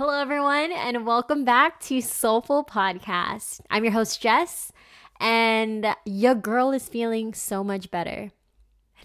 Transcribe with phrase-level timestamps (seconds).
[0.00, 3.60] Hello, everyone, and welcome back to Soulful Podcast.
[3.68, 4.72] I'm your host, Jess,
[5.20, 8.30] and your girl is feeling so much better.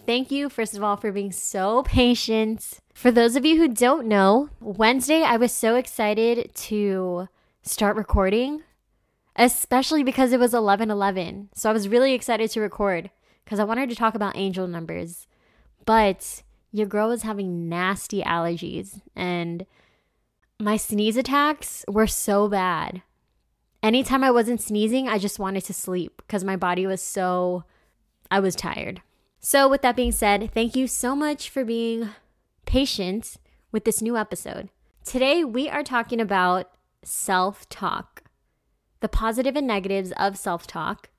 [0.05, 2.79] Thank you, first of all, for being so patient.
[2.93, 7.27] For those of you who don't know, Wednesday I was so excited to
[7.61, 8.63] start recording,
[9.35, 11.49] especially because it was 11 11.
[11.55, 13.11] So I was really excited to record
[13.43, 15.27] because I wanted to talk about angel numbers.
[15.85, 19.65] But your girl was having nasty allergies, and
[20.59, 23.01] my sneeze attacks were so bad.
[23.83, 27.65] Anytime I wasn't sneezing, I just wanted to sleep because my body was so,
[28.31, 29.01] I was tired.
[29.39, 32.09] So, with that being said, thank you so much for being
[32.65, 33.37] patient
[33.71, 34.69] with this new episode.
[35.03, 36.71] Today, we are talking about
[37.03, 38.23] self talk,
[39.01, 41.09] the positive and negatives of self talk,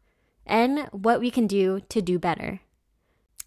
[0.45, 2.61] and what we can do to do better.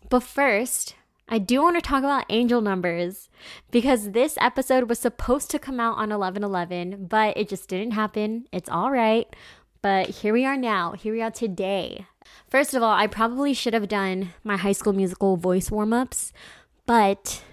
[0.10, 0.96] But first,
[1.32, 3.30] I do want to talk about angel numbers
[3.70, 7.92] because this episode was supposed to come out on 11 11, but it just didn't
[7.92, 8.48] happen.
[8.52, 9.28] It's all right.
[9.84, 10.94] But here we are now.
[10.94, 12.08] Here we are today.
[12.50, 16.34] First of all, I probably should have done my high school musical voice warm ups,
[16.88, 17.44] but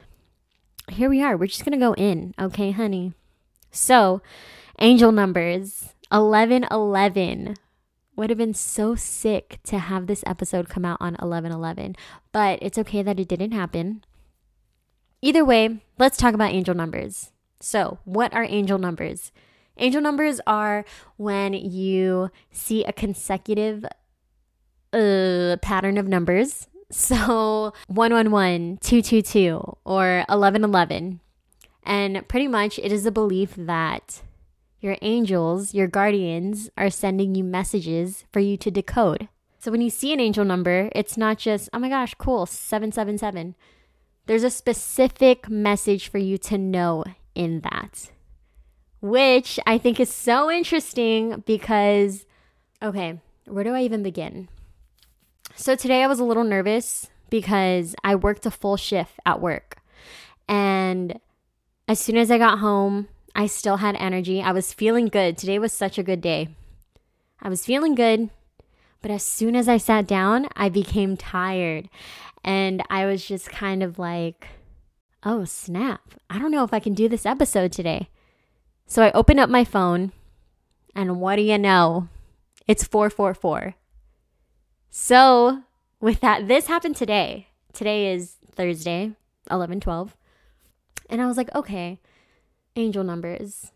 [0.88, 1.36] here we are.
[1.36, 3.12] We're just going to go in, okay, honey?
[3.70, 4.22] So,
[4.80, 7.56] angel numbers 11 11
[8.16, 11.96] would have been so sick to have this episode come out on 11 11,
[12.32, 14.04] but it's okay that it didn't happen.
[15.22, 17.32] Either way, let's talk about angel numbers.
[17.60, 19.32] So, what are angel numbers?
[19.78, 20.84] Angel numbers are
[21.16, 23.84] when you see a consecutive
[24.92, 26.68] uh, pattern of numbers.
[26.88, 31.18] So, 111, 222, or 1111.
[31.82, 34.22] And pretty much it is a belief that
[34.80, 39.28] your angels, your guardians, are sending you messages for you to decode.
[39.58, 43.54] So when you see an angel number, it's not just, oh my gosh, cool, 777.
[44.26, 47.04] There's a specific message for you to know
[47.34, 48.10] in that,
[49.00, 52.26] which I think is so interesting because,
[52.82, 54.48] okay, where do I even begin?
[55.54, 59.78] So today I was a little nervous because I worked a full shift at work.
[60.48, 61.18] And
[61.88, 64.40] as soon as I got home, I still had energy.
[64.40, 65.36] I was feeling good.
[65.36, 66.48] Today was such a good day.
[67.42, 68.30] I was feeling good,
[69.02, 71.90] but as soon as I sat down, I became tired.
[72.42, 74.48] And I was just kind of like,
[75.22, 76.14] oh, snap.
[76.30, 78.08] I don't know if I can do this episode today.
[78.86, 80.12] So I opened up my phone,
[80.94, 82.08] and what do you know?
[82.66, 83.74] It's 444.
[84.88, 85.62] So,
[86.00, 87.48] with that, this happened today.
[87.74, 89.12] Today is Thursday,
[89.50, 90.16] 11 12.
[91.10, 92.00] And I was like, okay,
[92.76, 93.72] angel numbers.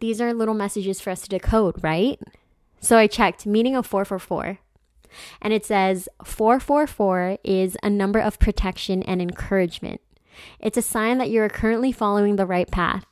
[0.00, 2.18] These are little messages for us to decode, right?
[2.80, 4.58] So I checked meaning of 444.
[5.42, 10.00] And it says 444 is a number of protection and encouragement.
[10.58, 13.04] It's a sign that you are currently following the right path.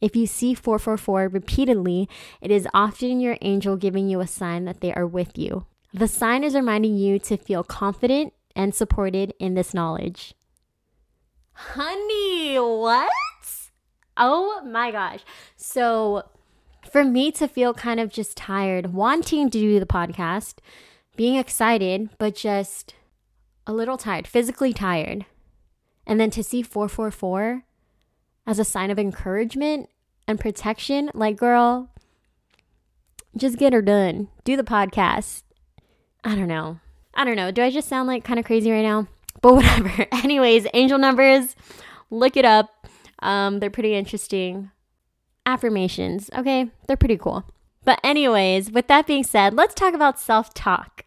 [0.00, 2.08] If you see 444 repeatedly,
[2.40, 5.66] it is often your angel giving you a sign that they are with you.
[5.92, 10.34] The sign is reminding you to feel confident and supported in this knowledge.
[11.52, 13.10] Honey, what?
[14.16, 15.20] Oh my gosh.
[15.56, 16.24] So,
[16.90, 20.56] for me to feel kind of just tired, wanting to do the podcast,
[21.16, 22.94] being excited, but just
[23.66, 25.26] a little tired, physically tired,
[26.06, 27.64] and then to see 444
[28.46, 29.88] as a sign of encouragement
[30.28, 31.90] and protection, like, girl,
[33.36, 34.28] just get her done.
[34.44, 35.42] Do the podcast.
[36.22, 36.78] I don't know.
[37.14, 37.50] I don't know.
[37.50, 39.08] Do I just sound like kind of crazy right now?
[39.40, 40.06] But whatever.
[40.12, 41.56] Anyways, angel numbers,
[42.10, 42.86] look it up.
[43.24, 44.70] Um, they're pretty interesting.
[45.46, 47.44] Affirmations, okay, they're pretty cool.
[47.84, 51.04] But, anyways, with that being said, let's talk about self talk.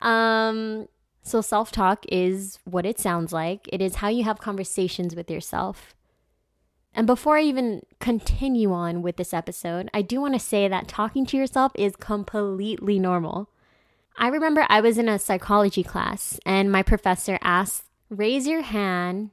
[0.00, 0.88] Um,
[1.22, 5.30] so, self talk is what it sounds like it is how you have conversations with
[5.30, 5.94] yourself.
[6.94, 10.88] And before I even continue on with this episode, I do want to say that
[10.88, 13.50] talking to yourself is completely normal.
[14.16, 19.30] I remember I was in a psychology class and my professor asked, Raise your hand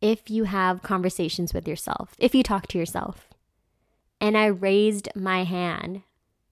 [0.00, 3.28] if you have conversations with yourself, if you talk to yourself.
[4.20, 6.02] And I raised my hand.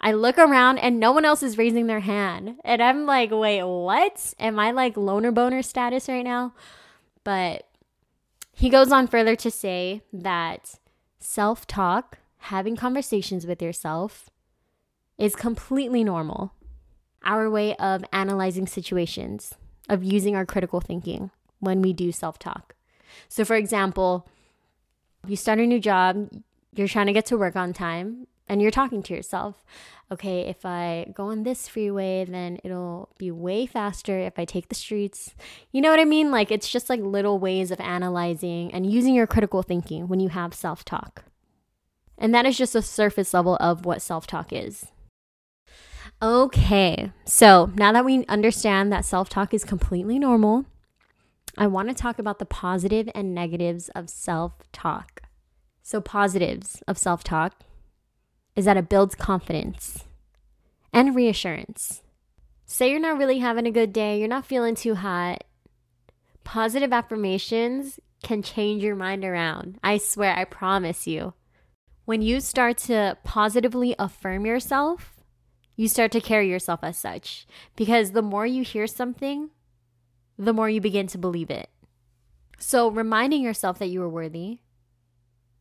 [0.01, 2.57] I look around and no one else is raising their hand.
[2.65, 4.35] And I'm like, wait, what?
[4.39, 6.55] Am I like loner boner status right now?
[7.25, 7.67] But
[8.53, 10.77] he goes on further to say that
[11.19, 14.31] self talk, having conversations with yourself,
[15.19, 16.53] is completely normal.
[17.25, 19.55] Our way of analyzing situations,
[19.89, 22.75] of using our critical thinking when we do self talk.
[23.29, 24.29] So, for example,
[25.27, 26.31] you start a new job,
[26.75, 29.65] you're trying to get to work on time, and you're talking to yourself.
[30.11, 34.69] Okay, if I go on this freeway, then it'll be way faster if I take
[34.69, 35.35] the streets.
[35.71, 36.31] You know what I mean?
[36.31, 40.31] Like, it's just like little ways of analyzing and using your critical thinking when you
[40.31, 41.25] have self talk.
[42.17, 44.87] And that is just a surface level of what self talk is.
[46.21, 50.65] Okay, so now that we understand that self talk is completely normal,
[51.59, 55.23] I want to talk about the positive and negatives of self talk.
[55.83, 57.65] So, positives of self talk
[58.55, 60.05] is that it builds confidence
[60.93, 62.03] and reassurance.
[62.65, 65.43] Say you're not really having a good day, you're not feeling too hot.
[66.45, 69.79] Positive affirmations can change your mind around.
[69.83, 71.35] I swear, I promise you.
[72.05, 75.17] When you start to positively affirm yourself,
[75.75, 77.47] you start to carry yourself as such.
[77.75, 79.51] Because the more you hear something,
[80.39, 81.69] the more you begin to believe it.
[82.59, 84.61] So, reminding yourself that you are worthy,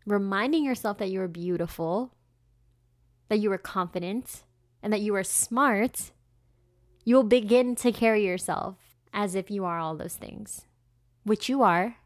[0.06, 2.14] reminding yourself that you are beautiful,
[3.30, 4.44] that you are confident,
[4.82, 6.12] and that you are smart,
[7.04, 8.78] you'll begin to carry yourself
[9.14, 10.66] as if you are all those things,
[11.24, 11.98] which you are,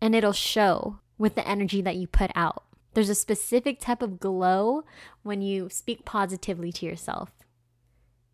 [0.00, 2.64] and it'll show with the energy that you put out.
[2.94, 4.84] There's a specific type of glow
[5.22, 7.30] when you speak positively to yourself.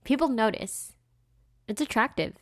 [0.05, 0.95] People notice.
[1.69, 2.35] It's attractive.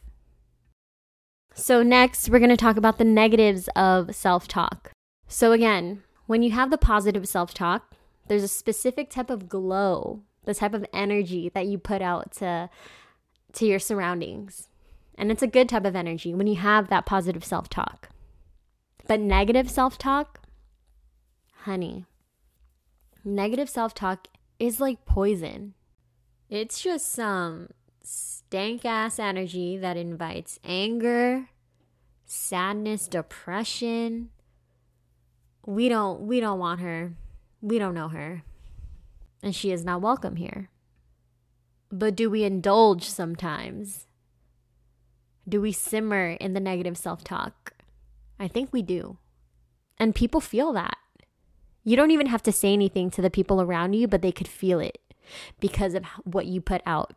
[1.59, 4.93] So, next, we're going to talk about the negatives of self talk.
[5.27, 7.95] So, again, when you have the positive self talk,
[8.29, 12.69] there's a specific type of glow, the type of energy that you put out to,
[13.55, 14.69] to your surroundings.
[15.17, 18.11] And it's a good type of energy when you have that positive self talk.
[19.07, 20.43] But negative self talk,
[21.63, 22.05] honey,
[23.25, 25.73] negative self talk is like poison.
[26.51, 27.71] It's just some
[28.47, 31.49] stank ass energy that invites anger,
[32.25, 34.31] sadness, depression.
[35.67, 37.15] We don't we don't want her.
[37.61, 38.45] We don't know her.
[39.43, 40.71] And she is not welcome here.
[41.91, 44.07] But do we indulge sometimes?
[45.49, 47.73] Do we simmer in the negative self talk?
[48.39, 49.19] I think we do.
[49.99, 50.99] And people feel that.
[51.83, 54.49] You don't even have to say anything to the people around you, but they could
[54.49, 54.99] feel it
[55.59, 57.15] because of what you put out.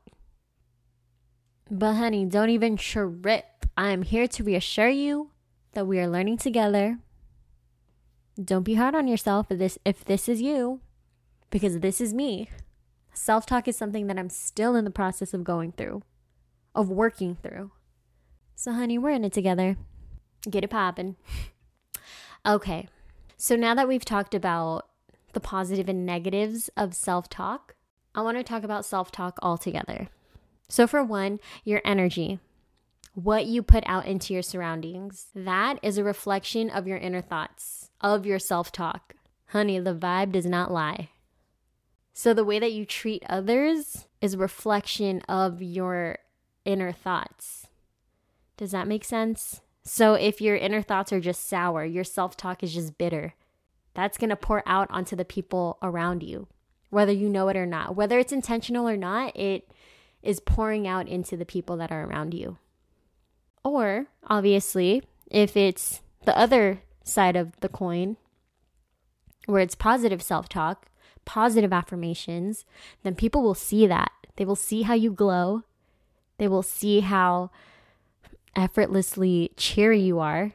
[1.72, 3.66] But, honey, don't even trip.
[3.78, 5.30] I am here to reassure you
[5.74, 6.98] that we are learning together.
[8.44, 10.82] Don't be hard on yourself if this if this is you,
[11.50, 12.50] because this is me.
[13.14, 16.04] Self-talk is something that I'm still in the process of going through,
[16.74, 17.72] of working through.
[18.56, 19.78] So, honey, we're in it together.
[20.50, 21.18] Get it popping.
[22.46, 22.88] okay.
[23.38, 24.88] So now that we've talked about
[25.34, 27.76] the positive and negatives of self-talk,
[28.16, 30.10] I want to talk about self-talk altogether.
[30.70, 32.40] So, for one, your energy,
[33.16, 37.90] what you put out into your surroundings, that is a reflection of your inner thoughts,
[38.00, 39.16] of your self talk.
[39.48, 41.10] Honey, the vibe does not lie.
[42.14, 46.20] So, the way that you treat others is a reflection of your
[46.66, 47.68] inner thoughts.
[48.56, 49.62] Does that make sense?
[49.84, 53.34] So, if your inner thoughts are just sour, your self talk is just bitter,
[53.96, 56.48] that's going to pour out onto the people around you,
[56.92, 57.96] whether you know it or not.
[57.96, 59.68] Whether it's intentional or not, it
[60.22, 62.58] is pouring out into the people that are around you.
[63.64, 68.18] Or, obviously, if it's the other side of the coin,
[69.46, 70.88] where it's positive self talk,
[71.26, 72.66] positive affirmations,
[73.04, 74.12] then people will see that.
[74.36, 75.64] They will see how you glow.
[76.38, 77.52] They will see how
[78.56, 80.54] effortlessly cheery you are.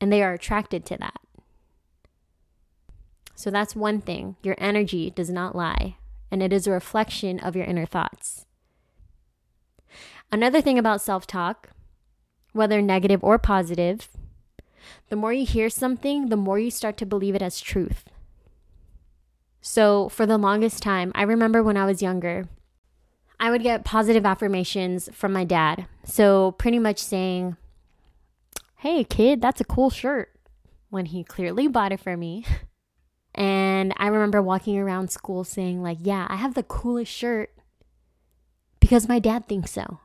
[0.00, 1.20] And they are attracted to that.
[3.34, 4.36] So that's one thing.
[4.42, 5.96] Your energy does not lie
[6.30, 8.46] and it is a reflection of your inner thoughts.
[10.32, 11.70] Another thing about self talk,
[12.52, 14.08] whether negative or positive,
[15.08, 18.04] the more you hear something, the more you start to believe it as truth.
[19.60, 22.48] So, for the longest time, I remember when I was younger,
[23.38, 25.86] I would get positive affirmations from my dad.
[26.04, 27.56] So, pretty much saying,
[28.76, 30.32] Hey, kid, that's a cool shirt,
[30.90, 32.44] when he clearly bought it for me.
[33.36, 37.50] And I remember walking around school saying, like, yeah, I have the coolest shirt
[38.80, 40.00] because my dad thinks so.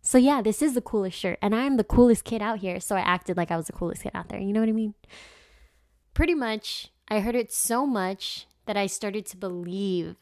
[0.00, 1.38] So, yeah, this is the coolest shirt.
[1.42, 2.80] And I'm the coolest kid out here.
[2.80, 4.40] So I acted like I was the coolest kid out there.
[4.40, 4.94] You know what I mean?
[6.14, 10.16] Pretty much, I heard it so much that I started to believe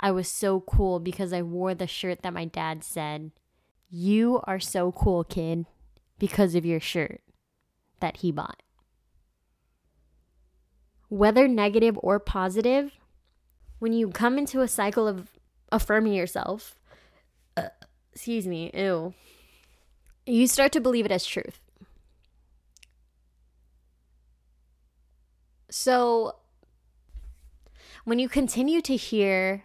[0.00, 3.30] I was so cool because I wore the shirt that my dad said,
[3.88, 5.66] You are so cool, kid,
[6.18, 7.20] because of your shirt
[8.00, 8.61] that he bought
[11.12, 12.90] whether negative or positive,
[13.78, 15.28] when you come into a cycle of
[15.70, 16.78] affirming yourself,
[17.54, 17.68] uh,
[18.14, 19.12] excuse me, ew,
[20.24, 21.60] you start to believe it as truth.
[25.68, 26.36] So,
[28.04, 29.64] when you continue to hear,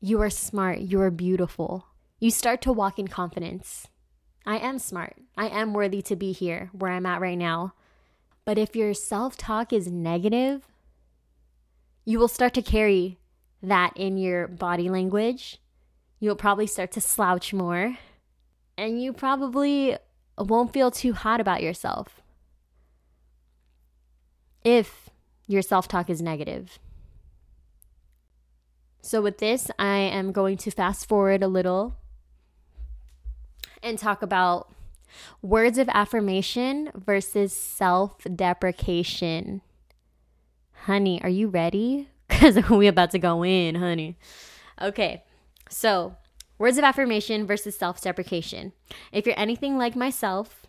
[0.00, 1.86] you are smart, you are beautiful,
[2.20, 3.88] you start to walk in confidence.
[4.46, 5.16] I am smart.
[5.36, 7.74] I am worthy to be here where I'm at right now.
[8.44, 10.66] But if your self talk is negative,
[12.04, 13.18] you will start to carry
[13.62, 15.60] that in your body language.
[16.20, 17.96] You'll probably start to slouch more,
[18.76, 19.96] and you probably
[20.36, 22.20] won't feel too hot about yourself
[24.64, 25.10] if
[25.46, 26.78] your self talk is negative.
[29.00, 31.96] So, with this, I am going to fast forward a little
[33.82, 34.73] and talk about
[35.42, 39.62] words of affirmation versus self deprecation.
[40.84, 42.08] Honey, are you ready?
[42.26, 44.16] Because we're about to go in, honey.
[44.80, 45.22] Okay,
[45.68, 46.16] so
[46.58, 48.72] words of affirmation versus self deprecation.
[49.12, 50.66] If you're anything like myself,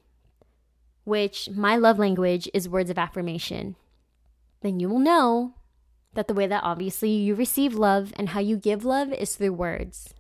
[1.06, 3.78] which my love language is words of affirmation,
[4.62, 5.54] then you will know
[6.16, 9.54] that the way that obviously you receive love and how you give love is through
[9.54, 10.14] words.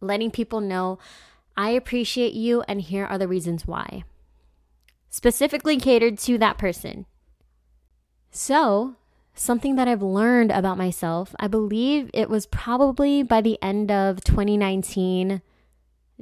[0.00, 0.98] Letting people know,
[1.60, 4.04] I appreciate you, and here are the reasons why.
[5.10, 7.04] Specifically catered to that person.
[8.30, 8.96] So,
[9.34, 14.24] something that I've learned about myself, I believe it was probably by the end of
[14.24, 15.42] 2019,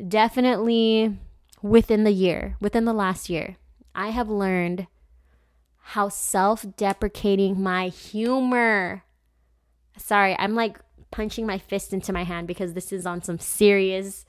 [0.09, 1.17] definitely
[1.63, 3.59] within the year, within the last year,
[3.95, 4.89] I have learned
[5.95, 9.05] how self deprecating my humor.
[9.99, 10.81] Sorry, I'm like
[11.13, 14.27] punching my fist into my hand because this is on some serious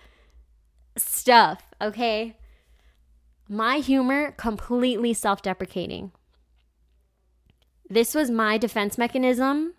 [0.97, 2.37] stuff, okay?
[3.47, 6.11] My humor completely self deprecating.
[7.89, 9.73] This was my defense mechanism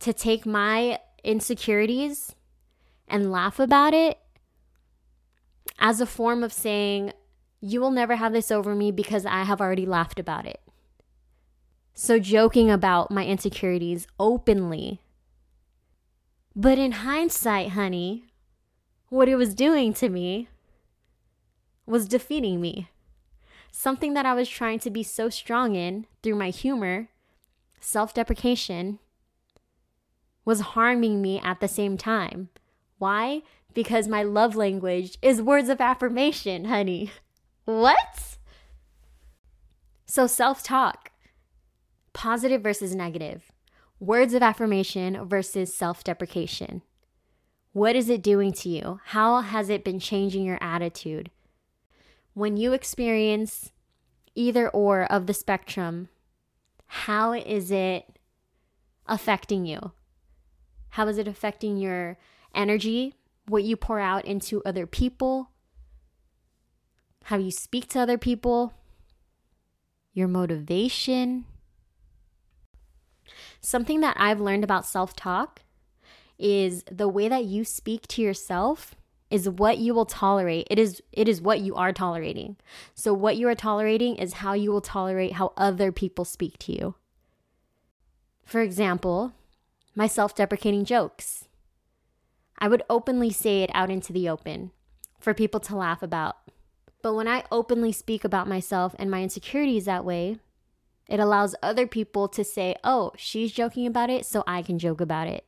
[0.00, 2.34] to take my insecurities
[3.08, 4.18] and laugh about it
[5.78, 7.12] as a form of saying,
[7.60, 10.60] You will never have this over me because I have already laughed about it.
[11.94, 15.00] So, joking about my insecurities openly.
[16.54, 18.24] But in hindsight, honey,
[19.08, 20.48] what it was doing to me
[21.86, 22.88] was defeating me.
[23.70, 27.08] Something that I was trying to be so strong in through my humor,
[27.80, 28.98] self deprecation,
[30.44, 32.48] was harming me at the same time.
[32.98, 33.42] Why?
[33.74, 37.12] Because my love language is words of affirmation, honey.
[37.64, 38.36] What?
[40.06, 41.12] So, self talk
[42.14, 43.52] positive versus negative,
[44.00, 46.82] words of affirmation versus self deprecation.
[47.78, 48.98] What is it doing to you?
[49.04, 51.30] How has it been changing your attitude?
[52.34, 53.70] When you experience
[54.34, 56.08] either or of the spectrum,
[56.86, 58.18] how is it
[59.06, 59.92] affecting you?
[60.88, 62.18] How is it affecting your
[62.52, 63.14] energy,
[63.46, 65.50] what you pour out into other people,
[67.26, 68.74] how you speak to other people,
[70.12, 71.44] your motivation?
[73.60, 75.62] Something that I've learned about self talk
[76.38, 78.94] is the way that you speak to yourself
[79.30, 80.66] is what you will tolerate.
[80.70, 82.56] It is it is what you are tolerating.
[82.94, 86.72] So what you are tolerating is how you will tolerate how other people speak to
[86.72, 86.94] you.
[88.44, 89.34] For example,
[89.94, 91.48] my self-deprecating jokes.
[92.58, 94.72] I would openly say it out into the open
[95.20, 96.36] for people to laugh about.
[97.02, 100.38] But when I openly speak about myself and my insecurities that way,
[101.08, 105.00] it allows other people to say, oh, she's joking about it, so I can joke
[105.00, 105.47] about it.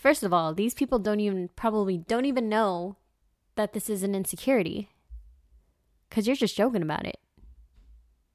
[0.00, 2.96] First of all, these people don't even, probably don't even know
[3.56, 4.88] that this is an insecurity
[6.08, 7.18] because you're just joking about it.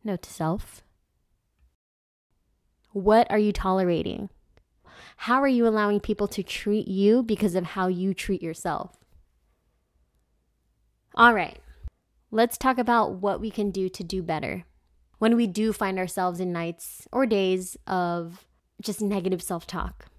[0.03, 0.83] Note to self.
[2.91, 4.29] What are you tolerating?
[5.17, 8.97] How are you allowing people to treat you because of how you treat yourself?
[11.15, 11.57] All right,
[12.29, 14.65] let's talk about what we can do to do better
[15.17, 18.45] when we do find ourselves in nights or days of
[18.83, 20.11] just negative self talk.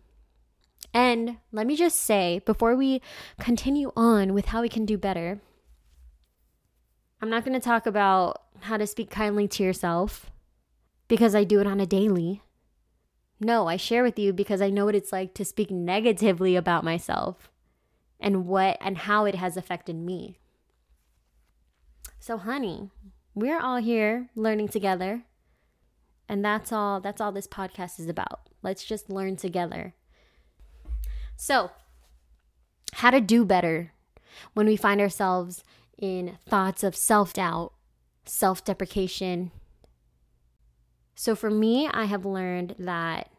[0.97, 3.03] And let me just say, before we
[3.39, 5.43] continue on with how we can do better,
[7.21, 10.31] I'm not going to talk about how to speak kindly to yourself
[11.07, 12.41] because I do it on a daily.
[13.39, 16.83] No, I share with you because I know what it's like to speak negatively about
[16.83, 17.51] myself
[18.19, 20.39] and what and how it has affected me.
[22.19, 22.89] So, honey,
[23.35, 25.25] we're all here learning together.
[26.27, 28.49] And that's all that's all this podcast is about.
[28.63, 29.93] Let's just learn together.
[31.37, 31.71] So,
[32.95, 33.93] how to do better
[34.55, 35.63] when we find ourselves
[35.99, 37.73] in thoughts of self-doubt,
[38.25, 39.51] self-deprecation.
[41.15, 43.31] So for me, I have learned that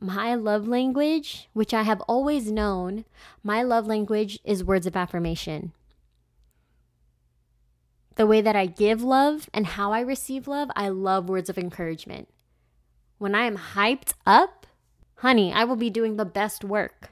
[0.00, 3.04] my love language, which I have always known,
[3.42, 5.72] my love language is words of affirmation
[8.16, 11.58] the way that I give love and how I receive love, I love words of
[11.58, 12.28] encouragement.
[13.18, 14.63] When I am hyped up,
[15.24, 17.10] honey, I will be doing the best work.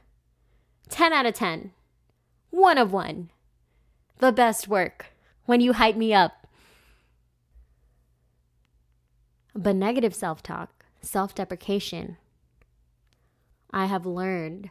[0.90, 1.72] 10 out of 10.
[2.50, 3.30] 1 of 1.
[4.18, 5.06] The best work
[5.46, 6.46] when you hype me up.
[9.54, 12.18] But negative self talk, self deprecation,
[13.70, 14.68] I have learned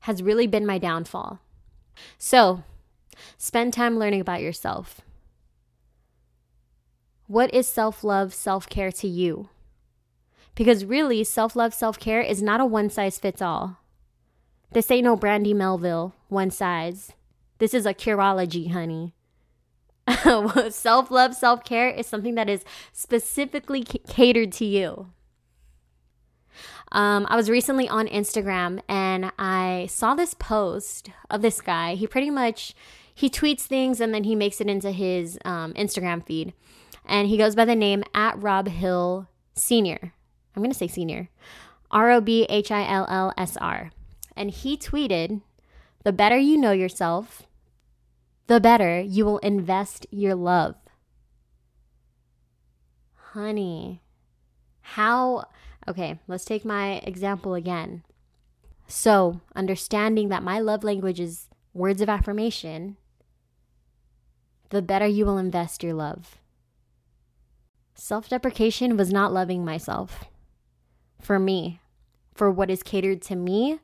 [0.00, 1.38] has really been my downfall.
[2.18, 2.64] So,
[3.38, 5.00] spend time learning about yourself.
[7.28, 9.48] What is self love, self care to you?
[10.56, 13.78] Because really, self love, self care is not a one size fits all.
[14.72, 17.12] This ain't no Brandy Melville, one size.
[17.58, 19.14] This is a Curology, honey.
[20.70, 25.08] self love, self care is something that is specifically c- catered to you.
[26.92, 31.96] Um, I was recently on Instagram and I saw this post of this guy.
[31.96, 32.74] He pretty much
[33.12, 36.54] he tweets things and then he makes it into his um, Instagram feed
[37.04, 40.12] and he goes by the name at Rob Hill Senior.
[40.56, 41.28] I'm gonna say senior,
[41.90, 43.92] R O B H I L L S R,
[44.34, 45.42] and he tweeted,
[46.02, 47.46] "The better you know yourself,
[48.46, 50.76] the better you will invest your love."
[53.32, 54.00] Honey,
[54.80, 55.44] how?
[55.86, 58.02] Okay, let's take my example again.
[58.88, 62.96] So, understanding that my love language is words of affirmation,
[64.70, 66.38] the better you will invest your love.
[67.94, 70.24] Self deprecation was not loving myself.
[71.26, 71.80] For me,
[72.36, 73.80] for what is catered to me,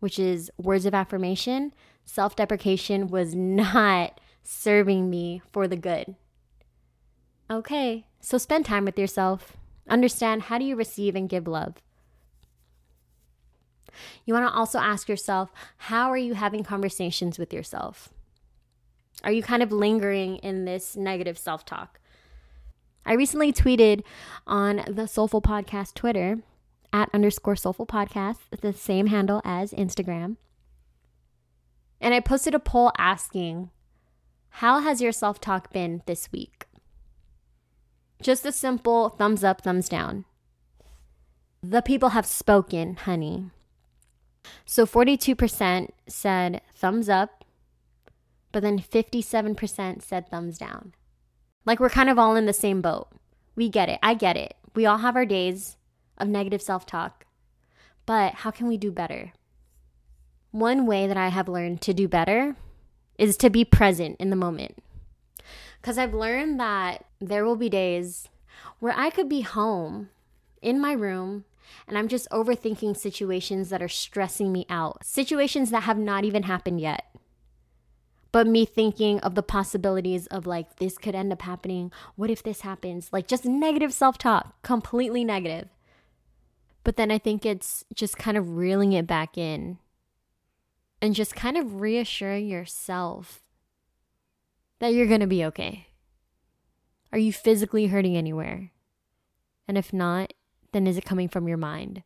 [0.00, 1.72] which is words of affirmation,
[2.04, 6.14] self deprecation was not serving me for the good.
[7.50, 9.56] Okay, so spend time with yourself.
[9.88, 11.76] Understand how do you receive and give love.
[14.26, 18.10] You want to also ask yourself, how are you having conversations with yourself?
[19.22, 21.98] Are you kind of lingering in this negative self talk?
[23.06, 24.02] I recently tweeted
[24.46, 26.40] on the Soulful Podcast Twitter
[26.94, 30.36] at underscore Soulful Podcast, the same handle as Instagram.
[32.00, 33.70] And I posted a poll asking,
[34.48, 36.66] How has your self talk been this week?
[38.22, 40.24] Just a simple thumbs up, thumbs down.
[41.62, 43.50] The people have spoken, honey.
[44.64, 47.44] So 42% said thumbs up,
[48.52, 50.94] but then 57% said thumbs down.
[51.66, 53.08] Like we're kind of all in the same boat.
[53.56, 53.98] We get it.
[54.02, 54.54] I get it.
[54.74, 55.76] We all have our days
[56.18, 57.26] of negative self talk.
[58.06, 59.32] But how can we do better?
[60.50, 62.56] One way that I have learned to do better
[63.18, 64.82] is to be present in the moment.
[65.80, 68.28] Because I've learned that there will be days
[68.78, 70.10] where I could be home
[70.62, 71.44] in my room
[71.88, 76.44] and I'm just overthinking situations that are stressing me out, situations that have not even
[76.44, 77.04] happened yet
[78.34, 82.42] but me thinking of the possibilities of like this could end up happening what if
[82.42, 85.68] this happens like just negative self-talk completely negative
[86.84, 89.78] but then i think it's just kind of reeling it back in
[91.02, 93.42] and just kind of reassuring yourself
[94.78, 95.86] that you're going to be okay.
[97.12, 98.72] Are you physically hurting anywhere?
[99.68, 100.32] And if not
[100.72, 102.02] then is it coming from your mind?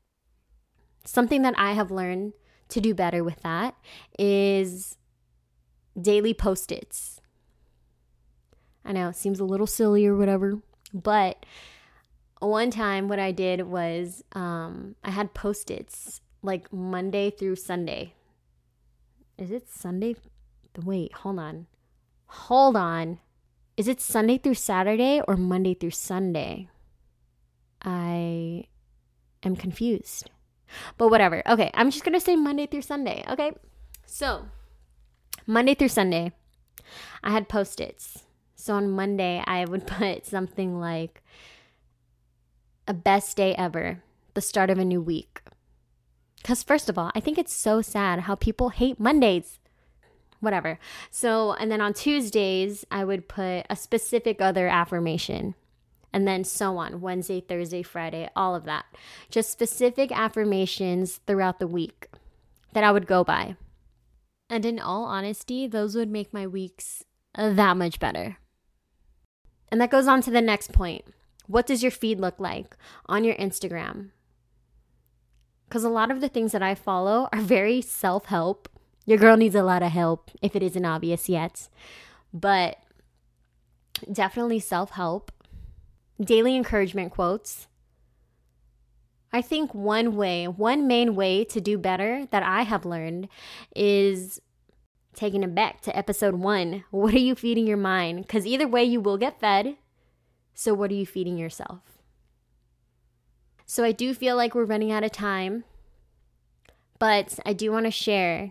[1.04, 2.34] Something that i have learned
[2.68, 3.74] to do better with that
[4.18, 4.98] is
[5.98, 7.20] daily post its.
[8.84, 10.58] I know it seems a little silly or whatever,
[10.92, 11.46] but
[12.40, 18.14] one time what I did was um, I had post its like Monday through Sunday.
[19.36, 20.16] Is it Sunday?
[20.84, 21.66] Wait, hold on.
[22.26, 23.18] Hold on.
[23.76, 26.68] Is it Sunday through Saturday or Monday through Sunday?
[27.82, 28.64] I
[29.42, 30.30] am confused.
[30.96, 31.42] But whatever.
[31.48, 33.24] Okay, I'm just going to say Monday through Sunday.
[33.28, 33.52] Okay.
[34.04, 34.46] So,
[35.46, 36.32] Monday through Sunday,
[37.22, 38.24] I had post its.
[38.54, 41.22] So on Monday, I would put something like
[42.88, 44.02] a best day ever,
[44.34, 45.42] the start of a new week.
[46.38, 49.58] Because, first of all, I think it's so sad how people hate Mondays.
[50.40, 50.78] Whatever.
[51.10, 55.54] So, and then on Tuesdays, I would put a specific other affirmation.
[56.12, 58.86] And then so on Wednesday, Thursday, Friday, all of that.
[59.30, 62.08] Just specific affirmations throughout the week
[62.72, 63.56] that I would go by.
[64.48, 68.38] And in all honesty, those would make my weeks that much better.
[69.70, 71.04] And that goes on to the next point.
[71.48, 74.10] What does your feed look like on your Instagram?
[75.68, 78.68] Because a lot of the things that I follow are very self help.
[79.06, 81.68] Your girl needs a lot of help if it isn't obvious yet.
[82.32, 82.78] But
[84.12, 85.32] definitely self help,
[86.20, 87.66] daily encouragement quotes,
[89.32, 93.28] I think one way, one main way to do better that I have learned
[93.74, 94.40] is
[95.14, 96.84] taking it back to episode one.
[96.90, 98.22] What are you feeding your mind?
[98.22, 99.76] Because either way, you will get fed.
[100.60, 102.02] So, what are you feeding yourself?
[103.64, 105.62] So, I do feel like we're running out of time,
[106.98, 108.50] but I do want to share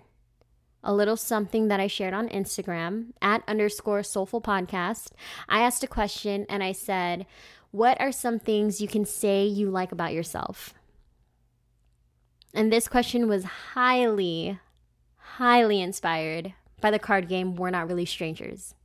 [0.82, 5.12] a little something that I shared on Instagram at underscore soulful podcast.
[5.50, 7.26] I asked a question and I said,
[7.72, 10.74] what are some things you can say you like about yourself?
[12.54, 14.62] And this question was highly,
[15.18, 18.76] highly inspired by the card game We're Not Really Strangers.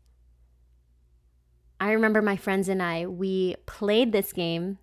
[1.83, 4.79] I remember my friends and I, we played this game,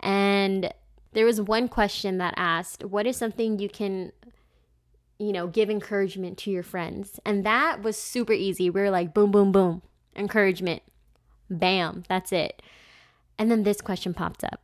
[0.00, 0.72] and
[1.12, 4.10] there was one question that asked, What is something you can,
[5.18, 7.20] you know, give encouragement to your friends?
[7.26, 8.70] And that was super easy.
[8.70, 9.82] We were like, boom, boom, boom,
[10.16, 10.82] encouragement.
[11.50, 12.62] Bam, that's it.
[13.38, 14.62] And then this question popped up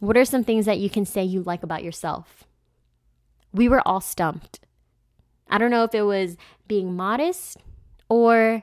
[0.00, 2.44] What are some things that you can say you like about yourself?
[3.52, 4.60] We were all stumped.
[5.50, 7.58] I don't know if it was being modest
[8.08, 8.62] or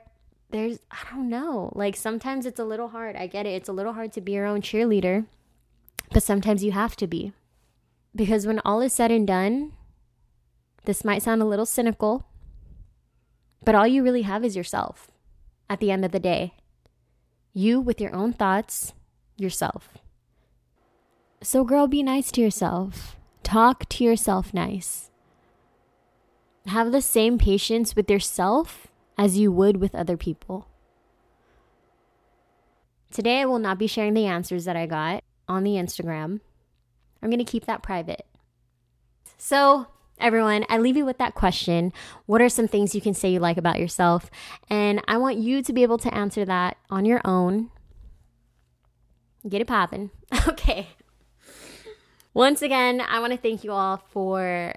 [0.52, 1.72] there's, I don't know.
[1.74, 3.16] Like sometimes it's a little hard.
[3.16, 3.50] I get it.
[3.50, 5.26] It's a little hard to be your own cheerleader,
[6.12, 7.32] but sometimes you have to be.
[8.14, 9.72] Because when all is said and done,
[10.84, 12.26] this might sound a little cynical,
[13.64, 15.10] but all you really have is yourself
[15.70, 16.54] at the end of the day.
[17.54, 18.92] You with your own thoughts,
[19.36, 19.88] yourself.
[21.42, 23.16] So, girl, be nice to yourself.
[23.42, 25.10] Talk to yourself nice.
[26.66, 28.91] Have the same patience with yourself
[29.22, 30.66] as you would with other people.
[33.12, 36.40] Today, I will not be sharing the answers that I got on the Instagram.
[37.22, 38.26] I'm going to keep that private.
[39.38, 39.86] So,
[40.18, 41.92] everyone, I leave you with that question
[42.26, 44.28] What are some things you can say you like about yourself?
[44.68, 47.70] And I want you to be able to answer that on your own.
[49.48, 50.10] Get it popping.
[50.48, 50.88] okay.
[52.34, 54.74] Once again, I want to thank you all for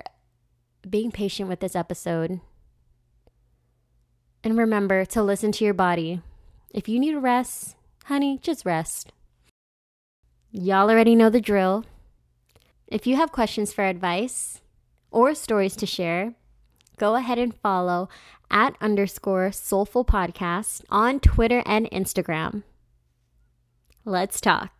[0.87, 2.41] being patient with this episode.
[4.45, 6.21] And remember to listen to your body.
[6.69, 9.11] If you need a rest, honey, just rest.
[10.51, 11.83] Y'all already know the drill.
[12.87, 14.61] If you have questions for advice
[15.09, 16.35] or stories to share,
[16.97, 18.07] go ahead and follow
[18.51, 22.61] at underscore soulful podcast on Twitter and Instagram.
[24.05, 24.74] Let's talk.